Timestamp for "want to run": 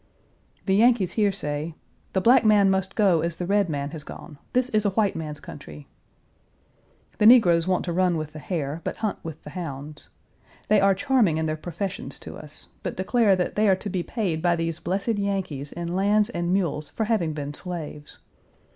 7.67-8.17